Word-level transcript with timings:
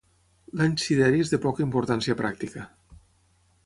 L'any 0.61 0.73
sideri 0.85 1.21
és 1.25 1.33
de 1.35 1.41
poca 1.45 1.65
importància 1.67 2.19
pràctica. 2.25 2.69